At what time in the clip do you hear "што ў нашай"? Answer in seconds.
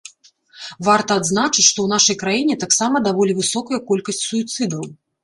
1.67-2.17